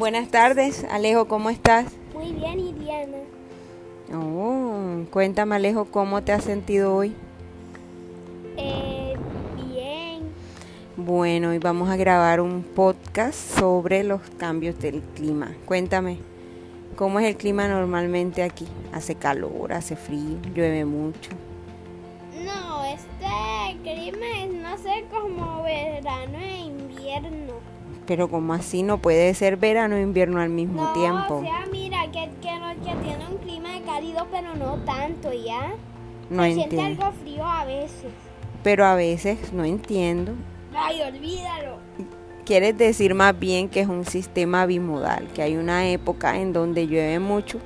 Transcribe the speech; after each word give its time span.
Buenas 0.00 0.30
tardes, 0.30 0.86
Alejo, 0.90 1.28
¿cómo 1.28 1.50
estás? 1.50 1.92
Muy 2.14 2.32
bien, 2.32 2.58
¿y 2.58 2.72
Diana? 2.72 3.18
Oh, 4.14 5.04
cuéntame, 5.10 5.56
Alejo, 5.56 5.84
¿cómo 5.84 6.22
te 6.22 6.32
has 6.32 6.42
sentido 6.42 6.94
hoy? 6.96 7.14
Eh, 8.56 9.14
bien. 9.56 10.22
Bueno, 10.96 11.50
hoy 11.50 11.58
vamos 11.58 11.90
a 11.90 11.96
grabar 11.96 12.40
un 12.40 12.62
podcast 12.62 13.34
sobre 13.58 14.02
los 14.02 14.22
cambios 14.38 14.78
del 14.78 15.02
clima. 15.02 15.52
Cuéntame, 15.66 16.16
¿cómo 16.96 17.20
es 17.20 17.26
el 17.26 17.36
clima 17.36 17.68
normalmente 17.68 18.42
aquí? 18.42 18.66
¿Hace 18.94 19.16
calor, 19.16 19.74
hace 19.74 19.96
frío, 19.96 20.38
llueve 20.54 20.86
mucho? 20.86 21.32
No, 22.42 22.84
este 22.86 23.76
clima 23.82 24.26
es, 24.38 24.50
no 24.50 24.78
sé, 24.78 25.04
como 25.10 25.62
verano 25.62 26.38
e 26.38 26.56
invierno. 26.56 27.79
Pero 28.10 28.26
como 28.28 28.54
así 28.54 28.82
no 28.82 28.98
puede 28.98 29.32
ser 29.34 29.56
verano 29.56 29.94
e 29.94 30.02
invierno 30.02 30.40
al 30.40 30.48
mismo 30.48 30.82
no, 30.82 30.92
tiempo. 30.94 31.36
o 31.36 31.42
sea, 31.42 31.64
mira, 31.70 32.02
que, 32.10 32.28
que, 32.42 32.58
no- 32.58 32.74
que 32.84 33.04
tiene 33.04 33.24
un 33.30 33.36
clima 33.38 33.68
cálido, 33.86 34.26
pero 34.32 34.56
no 34.56 34.78
tanto, 34.84 35.32
¿ya? 35.32 35.74
No 36.28 36.42
Se 36.42 36.54
siente 36.54 36.74
entiendo. 36.74 37.04
algo 37.04 37.16
frío 37.22 37.44
a 37.46 37.64
veces. 37.66 38.10
Pero 38.64 38.84
a 38.84 38.96
veces 38.96 39.52
no 39.52 39.64
entiendo. 39.64 40.32
Ay, 40.74 41.02
olvídalo. 41.02 41.76
Quieres 42.44 42.76
decir 42.76 43.14
más 43.14 43.38
bien 43.38 43.68
que 43.68 43.78
es 43.78 43.86
un 43.86 44.04
sistema 44.04 44.66
bimodal, 44.66 45.28
que 45.28 45.42
hay 45.42 45.56
una 45.56 45.88
época 45.88 46.36
en 46.36 46.52
donde 46.52 46.88
llueve 46.88 47.20
mucho 47.20 47.60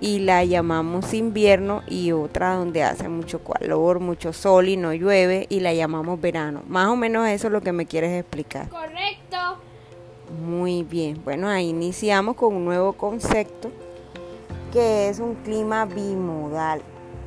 y 0.00 0.18
la 0.18 0.42
llamamos 0.44 1.14
invierno 1.14 1.82
y 1.86 2.10
otra 2.10 2.54
donde 2.56 2.82
hace 2.82 3.08
mucho 3.08 3.38
calor, 3.44 4.00
mucho 4.00 4.32
sol 4.32 4.66
y 4.68 4.76
no 4.76 4.92
llueve 4.92 5.46
y 5.48 5.60
la 5.60 5.72
llamamos 5.74 6.20
verano. 6.20 6.62
Más 6.66 6.88
o 6.88 6.96
menos 6.96 7.28
eso 7.28 7.46
es 7.46 7.52
lo 7.52 7.60
que 7.60 7.70
me 7.70 7.86
quieres 7.86 8.18
explicar. 8.18 8.68
Correcto. 8.68 9.36
Muy 10.40 10.82
bien, 10.82 11.22
bueno, 11.24 11.48
ahí 11.48 11.70
iniciamos 11.70 12.36
con 12.36 12.54
un 12.54 12.64
nuevo 12.64 12.92
concepto 12.92 13.70
que 14.72 15.08
es 15.08 15.18
un 15.18 15.34
clima 15.36 15.86
bimodal 15.86 16.82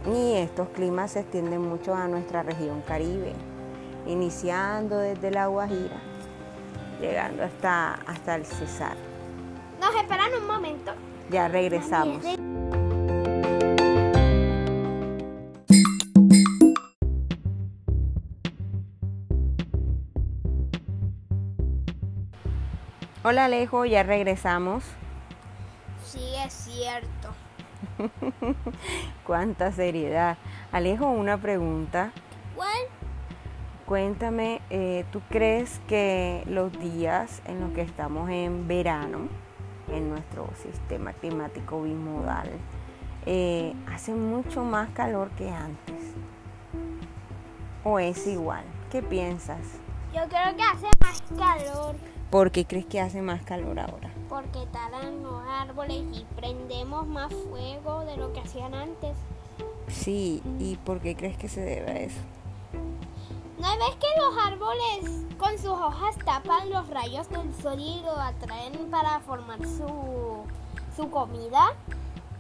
y 0.06 0.34
estos 0.34 0.70
climas 0.70 1.12
se 1.12 1.22
extienden 1.22 1.62
mucho 1.62 1.96
a 1.96 2.08
nuestra 2.08 2.44
región 2.44 2.82
caribe, 2.82 3.34
iniciando 4.06 4.98
desde 4.98 5.32
la 5.32 5.48
Guajira, 5.48 6.00
llegando 7.02 7.44
hasta, 7.44 7.94
hasta 8.06 8.36
el 8.36 8.46
Cesar. 8.46 8.96
Nos 9.82 9.96
esperan 9.96 10.30
un 10.40 10.48
momento. 10.48 10.92
Ya 11.32 11.48
regresamos. 11.48 12.24
Hola 23.22 23.46
Alejo, 23.46 23.84
ya 23.84 24.02
regresamos. 24.02 24.82
Sí, 26.06 26.24
es 26.46 26.54
cierto. 26.54 27.34
Cuánta 29.28 29.74
seriedad. 29.74 30.38
Alejo, 30.72 31.08
una 31.08 31.38
pregunta. 31.38 32.14
¿Cuál? 32.56 32.78
Cuéntame, 33.86 34.62
eh, 34.70 35.04
¿tú 35.12 35.22
crees 35.30 35.82
que 35.90 36.44
los 36.48 36.72
días 36.80 37.42
en 37.44 37.60
los 37.60 37.74
que 37.74 37.82
estamos 37.82 38.30
en 38.30 38.70
verano, 38.70 39.28
en 39.92 40.10
nuestro 40.10 40.50
sistema 40.64 41.12
climático 41.12 41.84
bimodal, 41.84 42.50
eh, 43.26 43.74
hace 43.94 44.14
mucho 44.14 44.64
más 44.64 44.92
calor 44.92 45.30
que 45.32 45.50
antes? 45.50 46.14
¿O 47.84 48.00
es 48.00 48.26
igual? 48.28 48.64
¿Qué 48.90 49.02
piensas? 49.02 49.60
Yo 50.14 50.22
creo 50.28 50.56
que 50.56 50.64
hace 50.64 50.88
más 51.00 51.22
calor. 51.38 51.96
¿Por 52.32 52.52
qué 52.52 52.66
crees 52.66 52.86
que 52.86 53.00
hace 53.00 53.22
más 53.22 53.44
calor 53.44 53.80
ahora? 53.80 54.12
Porque 54.28 54.66
talan 54.72 55.24
los 55.24 55.42
árboles 55.48 56.04
y 56.14 56.26
prendemos 56.36 57.08
más 57.08 57.32
fuego 57.50 58.06
de 58.06 58.18
lo 58.18 58.34
que 58.34 58.40
hacían 58.40 58.74
antes. 58.74 59.16
Sí, 59.88 60.42
¿y 60.60 60.78
por 60.78 61.00
qué 61.00 61.16
crees 61.16 61.38
que 61.38 61.48
se 61.48 61.62
debe 61.62 61.92
a 61.92 62.00
eso? 62.00 62.20
¿No 63.60 63.68
ves 63.78 63.96
que 64.00 64.08
los 64.22 64.46
árboles 64.46 65.26
con 65.38 65.58
sus 65.58 65.72
hojas 65.72 66.16
tapan 66.24 66.70
los 66.70 66.88
rayos 66.90 67.30
del 67.30 67.54
sol 67.62 67.80
y 67.80 68.02
lo 68.04 68.20
atraen 68.20 68.90
para 68.90 69.20
formar 69.20 69.60
su, 69.60 70.44
su 70.96 71.10
comida? 71.10 71.74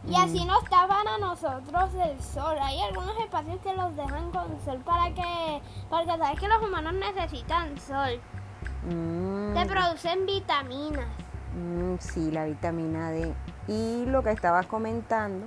Y 0.08 0.16
así 0.16 0.46
nos 0.46 0.64
tapan 0.66 1.08
a 1.08 1.18
nosotros 1.18 1.94
del 1.94 2.22
sol. 2.22 2.56
Hay 2.62 2.82
algunos 2.82 3.18
espacios 3.20 3.60
que 3.62 3.74
los 3.74 3.96
dejan 3.96 4.32
con 4.32 4.48
sol 4.64 4.80
para 4.86 5.14
que... 5.14 5.62
Porque 5.90 6.08
sabes 6.08 6.40
que 6.40 6.48
los 6.48 6.62
humanos 6.64 6.94
necesitan 6.94 7.78
sol. 7.80 8.20
Mm, 8.90 9.54
Te 9.54 9.66
producen 9.66 10.26
vitaminas. 10.26 11.08
Mm, 11.56 11.96
sí, 12.00 12.32
la 12.32 12.46
vitamina 12.46 13.12
D. 13.12 13.34
Y 13.68 14.06
lo 14.06 14.24
que 14.24 14.32
estabas 14.32 14.66
comentando 14.68 15.46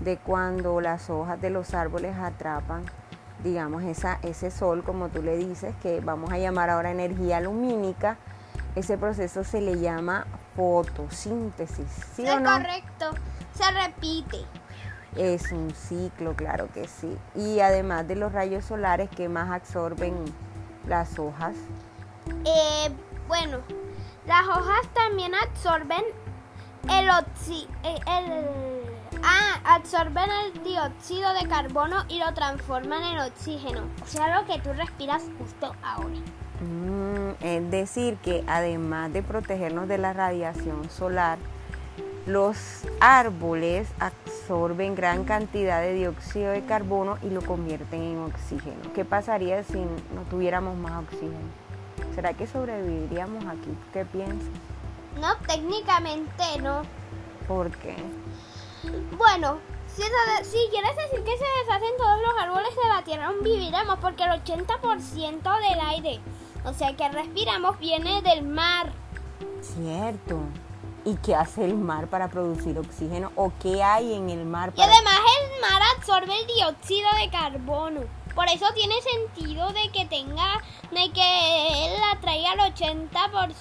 de 0.00 0.16
cuando 0.16 0.80
las 0.80 1.10
hojas 1.10 1.40
de 1.40 1.50
los 1.50 1.74
árboles 1.74 2.16
atrapan, 2.16 2.84
digamos, 3.44 3.82
esa, 3.84 4.18
ese 4.22 4.50
sol, 4.50 4.82
como 4.82 5.08
tú 5.10 5.22
le 5.22 5.36
dices, 5.36 5.74
que 5.82 6.00
vamos 6.00 6.32
a 6.32 6.38
llamar 6.38 6.70
ahora 6.70 6.90
energía 6.90 7.40
lumínica, 7.40 8.16
ese 8.74 8.96
proceso 8.96 9.44
se 9.44 9.60
le 9.60 9.78
llama 9.78 10.26
fotosíntesis. 10.56 11.86
¿Sí 12.14 12.22
o 12.22 12.34
es 12.34 12.40
no? 12.40 12.52
correcto. 12.52 13.10
Se 13.54 13.70
repite. 13.70 14.38
Es 15.16 15.52
un 15.52 15.70
ciclo, 15.74 16.34
claro 16.34 16.68
que 16.72 16.88
sí. 16.88 17.16
Y 17.34 17.60
además 17.60 18.08
de 18.08 18.16
los 18.16 18.32
rayos 18.32 18.64
solares 18.64 19.10
que 19.10 19.28
más 19.28 19.50
absorben 19.50 20.14
las 20.88 21.18
hojas, 21.18 21.54
Eh, 22.44 22.88
bueno, 23.28 23.58
las 24.26 24.46
hojas 24.46 24.86
también 24.94 25.32
absorben 25.34 26.02
el 26.88 27.08
oxi- 27.08 27.66
eh, 27.82 27.98
el 28.06 29.20
ah, 29.24 29.76
absorben 29.76 30.30
el 30.30 30.62
dióxido 30.62 31.32
de 31.34 31.46
carbono 31.48 32.04
y 32.08 32.18
lo 32.20 32.32
transforman 32.32 33.02
en 33.02 33.18
oxígeno. 33.18 33.82
O 34.02 34.06
sea, 34.06 34.40
lo 34.40 34.46
que 34.46 34.60
tú 34.60 34.72
respiras 34.72 35.22
justo 35.38 35.74
ahora. 35.82 36.16
Mm, 36.60 37.44
es 37.44 37.70
decir, 37.70 38.16
que 38.18 38.44
además 38.46 39.12
de 39.12 39.22
protegernos 39.22 39.88
de 39.88 39.98
la 39.98 40.12
radiación 40.12 40.88
solar, 40.90 41.38
los 42.26 42.56
árboles 43.00 43.88
absorben 43.98 44.94
gran 44.94 45.24
cantidad 45.24 45.80
de 45.80 45.94
dióxido 45.94 46.52
de 46.52 46.64
carbono 46.64 47.18
y 47.22 47.30
lo 47.30 47.42
convierten 47.42 48.02
en 48.02 48.18
oxígeno. 48.22 48.92
¿Qué 48.94 49.04
pasaría 49.04 49.62
si 49.64 49.78
no 49.78 50.22
tuviéramos 50.30 50.76
más 50.76 51.02
oxígeno? 51.04 51.62
¿Será 52.14 52.34
que 52.34 52.46
sobreviviríamos 52.46 53.44
aquí? 53.46 53.76
¿Qué 53.92 54.04
piensas? 54.04 54.48
No, 55.20 55.34
técnicamente 55.46 56.44
no. 56.62 56.82
¿Por 57.48 57.70
qué? 57.70 57.96
Bueno, 59.16 59.58
si, 59.94 60.02
quieres 60.70 60.96
decir 60.96 61.24
que 61.24 61.36
se 61.36 61.44
deshacen 61.60 61.96
todos 61.98 62.20
los 62.20 62.42
árboles 62.42 62.74
de 62.76 62.88
la 62.88 63.02
Tierra, 63.04 63.26
aún 63.26 63.42
viviremos 63.42 63.98
porque 64.00 64.24
el 64.24 64.30
80% 64.30 65.70
del 65.70 65.80
aire, 65.80 66.20
o 66.64 66.72
sea 66.72 66.96
que 66.96 67.08
respiramos, 67.08 67.78
viene 67.78 68.22
del 68.22 68.42
mar. 68.42 68.92
Cierto. 69.60 70.40
¿Y 71.04 71.16
qué 71.16 71.34
hace 71.34 71.64
el 71.64 71.74
mar 71.74 72.06
para 72.06 72.28
producir 72.28 72.78
oxígeno? 72.78 73.32
¿O 73.34 73.52
qué 73.60 73.82
hay 73.82 74.14
en 74.14 74.30
el 74.30 74.44
mar 74.44 74.70
Y 74.74 74.78
para... 74.78 74.92
además 74.92 75.18
el 75.40 75.60
mar 75.60 75.82
absorbe 75.96 76.32
el 76.38 76.46
dióxido 76.46 77.08
de 77.20 77.30
carbono. 77.30 78.00
Por 78.34 78.48
eso 78.48 78.66
tiene 78.74 78.94
sentido 79.02 79.68
de 79.72 79.90
que 79.92 80.06
tenga, 80.06 80.60
de 80.90 81.10
que 81.12 81.86
él 81.86 82.00
atraiga 82.12 82.54
el 82.54 82.60
80%, 82.60 83.54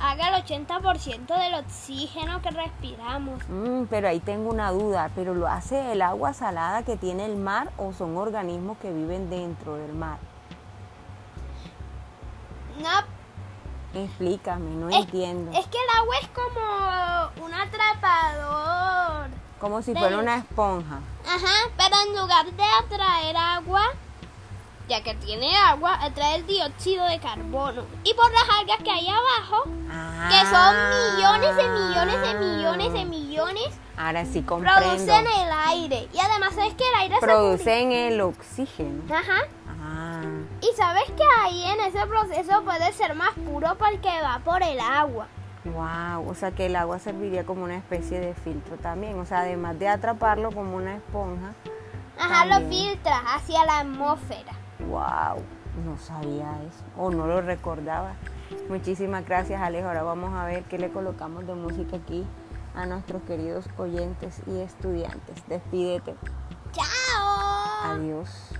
haga 0.00 0.28
el 0.28 0.44
80% 0.44 1.26
del 1.26 1.54
oxígeno 1.54 2.42
que 2.42 2.50
respiramos. 2.50 3.42
Mm, 3.48 3.84
pero 3.88 4.08
ahí 4.08 4.20
tengo 4.20 4.50
una 4.50 4.70
duda, 4.70 5.10
¿pero 5.14 5.34
lo 5.34 5.46
hace 5.46 5.92
el 5.92 6.02
agua 6.02 6.34
salada 6.34 6.82
que 6.82 6.96
tiene 6.96 7.24
el 7.24 7.36
mar 7.36 7.72
o 7.78 7.92
son 7.92 8.16
organismos 8.18 8.76
que 8.78 8.92
viven 8.92 9.30
dentro 9.30 9.76
del 9.76 9.94
mar? 9.94 10.18
No, 12.82 13.17
Explícame, 14.04 14.70
no 14.76 14.88
es, 14.88 14.96
entiendo. 14.96 15.50
es 15.58 15.66
que 15.66 15.78
el 15.78 15.98
agua 15.98 16.16
es 16.22 16.28
como 16.28 17.46
un 17.46 17.54
atrapador. 17.54 19.28
Como 19.60 19.82
si 19.82 19.94
fuera 19.94 20.18
una 20.18 20.36
esponja. 20.36 21.00
Ajá, 21.26 21.70
pero 21.76 21.96
en 22.06 22.20
lugar 22.20 22.46
de 22.46 22.62
atraer 22.62 23.36
agua, 23.36 23.82
ya 24.88 25.02
que 25.02 25.14
tiene 25.14 25.54
agua, 25.56 25.98
atrae 26.00 26.36
el 26.36 26.46
dióxido 26.46 27.04
de 27.06 27.18
carbono. 27.18 27.82
Y 28.04 28.14
por 28.14 28.30
las 28.32 28.44
algas 28.60 28.78
que 28.84 28.90
hay 28.90 29.08
abajo, 29.08 29.64
que 29.64 30.46
son 30.46 30.76
millones 31.16 31.56
de 31.56 31.68
millones 31.68 32.22
de 32.22 32.34
millones 32.34 32.92
de 32.92 33.04
millones, 33.04 33.68
Ahora 33.96 34.24
sí 34.24 34.42
comprendo. 34.42 34.80
producen 34.80 35.26
el 35.26 35.50
aire. 35.66 36.08
Y 36.14 36.18
además 36.20 36.52
es 36.56 36.74
que 36.74 36.88
el 36.88 36.94
aire 37.00 37.14
se 37.16 37.20
Producen 37.20 37.90
el 37.92 38.20
oxígeno. 38.20 39.02
Ajá. 39.12 39.42
Y 40.60 40.76
sabes 40.76 41.04
que 41.16 41.22
ahí 41.40 41.64
en 41.64 41.80
ese 41.80 42.04
proceso 42.06 42.64
puede 42.64 42.92
ser 42.92 43.14
más 43.14 43.30
puro 43.34 43.76
porque 43.78 44.10
va 44.22 44.40
por 44.44 44.62
el 44.62 44.80
agua. 44.80 45.28
wow. 45.64 46.28
O 46.28 46.34
sea 46.34 46.50
que 46.50 46.66
el 46.66 46.76
agua 46.76 46.98
serviría 46.98 47.44
como 47.44 47.64
una 47.64 47.76
especie 47.76 48.20
de 48.20 48.34
filtro 48.34 48.76
también. 48.76 49.18
O 49.18 49.24
sea, 49.24 49.40
además 49.40 49.78
de 49.78 49.88
atraparlo 49.88 50.50
como 50.50 50.76
una 50.76 50.96
esponja. 50.96 51.52
Ajá, 52.18 52.46
lo 52.46 52.68
filtra 52.68 53.18
hacia 53.34 53.64
la 53.64 53.80
atmósfera. 53.80 54.52
Wow. 54.80 55.42
no 55.84 55.96
sabía 55.98 56.58
eso 56.68 56.84
o 56.96 57.10
no 57.10 57.26
lo 57.26 57.40
recordaba. 57.40 58.14
Muchísimas 58.68 59.24
gracias 59.24 59.60
Alejo. 59.60 59.88
Ahora 59.88 60.02
vamos 60.02 60.34
a 60.34 60.44
ver 60.44 60.64
qué 60.64 60.78
le 60.78 60.90
colocamos 60.90 61.46
de 61.46 61.54
música 61.54 61.96
aquí 61.96 62.26
a 62.74 62.86
nuestros 62.86 63.22
queridos 63.22 63.66
oyentes 63.76 64.40
y 64.46 64.60
estudiantes. 64.60 65.46
Despídete. 65.48 66.16
Chao. 66.72 67.92
Adiós. 67.92 68.52